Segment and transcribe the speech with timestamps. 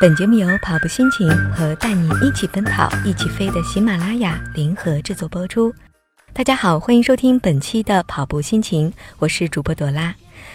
[0.00, 5.70] 本节目由跑步心情和带你一起奔跑、一起飞的喜马拉雅联合制作播出。
[6.32, 10.14] 大家好，欢迎收听本期的跑步心情，我是主播朵拉。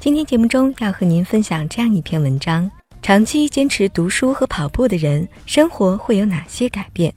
[0.00, 2.70] 今天节目中要和您分享这样一篇文章：
[3.02, 7.12] 长期坚持读书和跑步的人，生活会有哪些改变？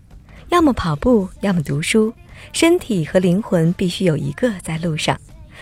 [0.50, 2.14] 要么跑步，要么读书，
[2.52, 5.18] 身体和灵魂必须有一个在路上。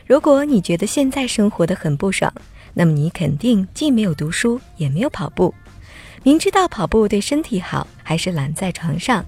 [0.08, 2.34] 如果你觉得现在生活的很不爽，
[2.74, 5.54] 那么你肯定既没有读书，也没有跑步。
[6.28, 9.24] 明知道跑步对身体好，还是懒在床上；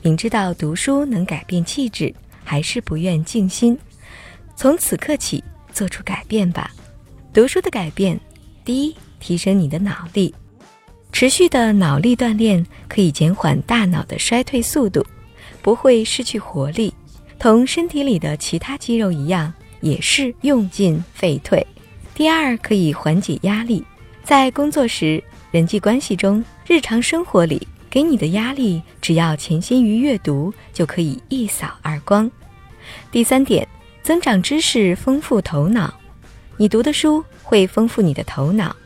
[0.00, 2.10] 明知道读书能改变气质，
[2.42, 3.78] 还是不愿静心。
[4.56, 5.44] 从此刻起，
[5.74, 6.70] 做出改变吧。
[7.34, 8.18] 读书的改变，
[8.64, 10.34] 第一，提升你的脑力。
[11.12, 15.04] 持续的脑力锻炼可以减缓大脑的衰退速度，
[15.60, 16.94] 不会失去活力。
[17.38, 21.66] 同身体里的其他肌肉一样，也是用进废退。
[22.14, 23.84] 第二，可以缓解压力，
[24.28, 25.24] 在工作时。
[25.50, 32.30] 人际关系中，日常生活里给你的压力，只要潜心于阅读，就可以一扫而光。
[33.10, 33.66] 第三点，
[34.02, 35.94] 增长知识，丰富头脑。
[36.58, 38.76] 你读的书会丰富你的头脑，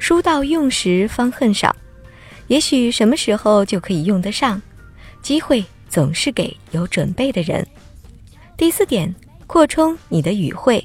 [0.00, 1.76] 书到用时方恨少。
[2.48, 4.60] 也许什么时候就可以用得上，
[5.22, 7.64] 机会总是给有准备的人。
[8.56, 9.14] 第四点，
[9.46, 10.84] 扩充你的语汇。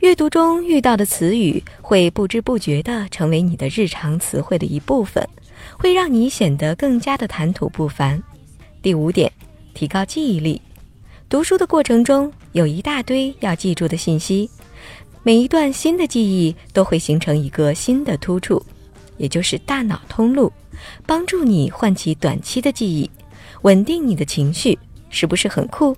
[0.00, 5.28] 阅读中遇到的词语会不知不觉地成为你的日常词汇的一部分，
[5.76, 8.22] 会让你显得更加的谈吐不凡。
[8.80, 9.30] 第五点，
[9.74, 10.62] 提高记忆力。
[11.28, 14.48] 读书的过程中有一大堆要记住的信息，
[15.24, 18.64] 每一段新的记忆都会形成一个新的突触，
[19.16, 20.52] 也就是大脑通路，
[21.06, 23.10] 帮助你唤起短期的记忆，
[23.62, 24.78] 稳定你的情绪，
[25.10, 25.96] 是不是很酷？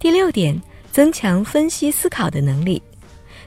[0.00, 2.82] 第六点，增强分析思考的能力。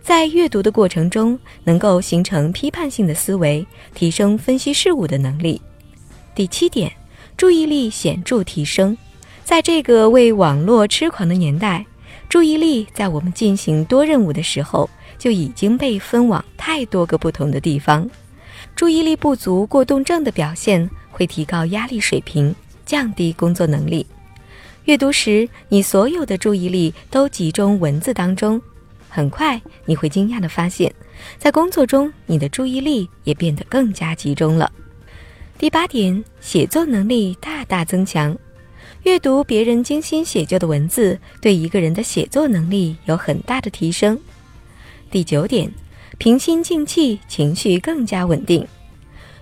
[0.01, 5.61] 在阅读的过程中，能够形成批判性的思维，提升分析事物的能力。
[6.33, 6.91] 第七点，
[7.35, 8.97] 注意力显著提升。
[9.43, 11.85] 在这个为网络痴狂的年代，
[12.29, 18.09] 注意力在我们进行多任务的时候就已经被分往太多个不同的地方。
[18.75, 22.55] 注意力不足过动症的表现会提高压力水平，
[22.85, 24.05] 降低工作能力。
[24.85, 28.61] 阅读时，你所有的注意力都集中文字当中。
[29.09, 30.93] 很快你会惊讶地发现，
[31.37, 34.71] 在工作中你的注意力也变得更加集中了。
[35.57, 38.37] 第八点，写作能力大大增强。
[39.03, 44.19] 阅读别人精心写就的文字，对一个人的写作能力有很大的提升。
[45.09, 45.71] 第九点，
[46.17, 48.67] 平心静气，情绪更加稳定。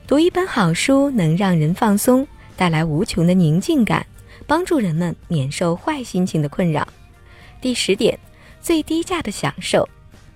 [0.08, 2.25] 读一本好书能让人放松，
[2.56, 4.06] 带来无穷的宁静感，
[4.46, 6.88] 帮助人们免受坏心情的困扰。
[7.59, 8.18] 第十点。
[8.66, 9.88] 最低价的享受，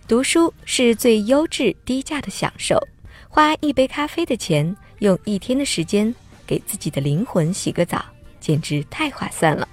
[0.08, 2.78] 读书是最优质低价的享受。
[3.28, 6.14] 花一杯咖啡的钱，用一天的时间
[6.46, 8.06] 给自己的灵魂洗个澡，
[8.40, 9.68] 简直太划算了。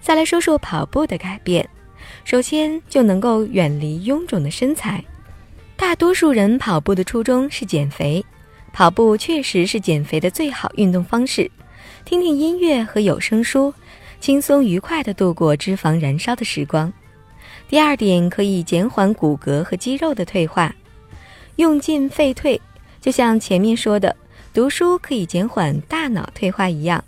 [0.00, 1.68] 再来说说跑步的改变，
[2.24, 5.04] 首先就能够远离臃肿的身材。
[5.76, 8.24] 大多数人跑步的初衷是减肥，
[8.72, 11.50] 跑步确实是减肥的最好运动方式。
[12.06, 13.74] 听听音乐和有声书，
[14.20, 16.90] 轻松愉快地度过脂肪燃烧的时光。
[17.68, 20.74] 第二点可以减缓骨骼和肌肉的退化，
[21.56, 22.60] 用进废退，
[23.00, 24.16] 就像前面说的，
[24.52, 27.04] 读书可以减缓大脑退化一样，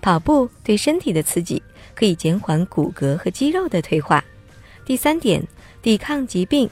[0.00, 1.62] 跑步对身体的刺激
[1.94, 4.24] 可以减缓骨骼和肌肉的退化。
[4.84, 5.42] 第三点，
[5.82, 6.70] 抵抗疾病，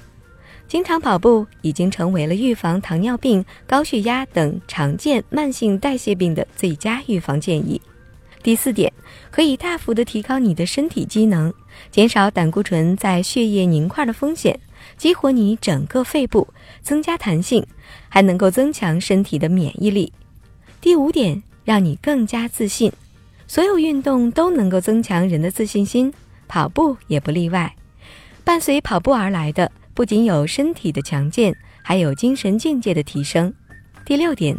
[0.67, 7.81] 经常跑步已经成为了预防糖尿病、高血压等常见慢性代谢病的最佳预防建议。
[8.45, 8.93] 第四点，
[9.31, 11.51] 可以大幅的提高你的身体机能，
[11.91, 14.61] 减少胆固醇在血液凝块的风险，
[14.99, 16.47] 激活你整个肺部，
[16.83, 17.67] 增加弹性，
[18.11, 20.13] 还能够增强身体的免疫力。
[20.79, 22.93] 第五点，让你更加自信。
[23.47, 26.13] 所有运动都能够增强人的自信心，
[26.47, 27.75] 跑步也不例外。
[28.45, 33.51] 伴随跑步而来的，不仅有身体的强健，还有精神境界的提升。
[34.05, 34.55] 第六点，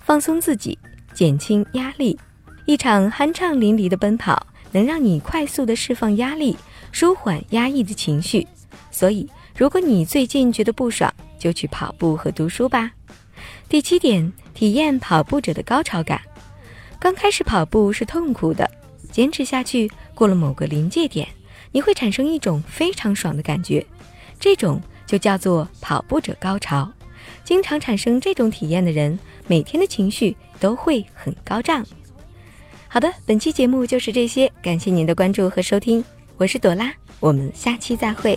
[0.00, 0.78] 放松自己，
[1.14, 2.18] 减轻压力。
[2.70, 6.56] 一场酣畅淋漓的奔跑，能让你快速的释放压力，
[6.92, 8.46] 舒缓压抑的情绪。
[8.92, 12.92] 所以，如果你最近觉得不爽，就去跑步和读书吧。
[13.68, 16.20] 第七点，体验跑步者的高潮感。
[17.00, 18.70] 刚开始跑步是痛苦的，
[19.10, 21.26] 坚持下去，过了某个临界点，
[21.72, 23.84] 你会产生一种非常爽的感觉，
[24.38, 26.88] 这种就叫做跑步者高潮。
[27.42, 29.18] 经常产生这种体验的人，
[29.48, 31.84] 每天的情绪都会很高涨。
[32.92, 36.04] 好的，本期节目就是这些，感谢您的关注和收听，
[36.36, 38.36] 我是朵拉，我们下期再会。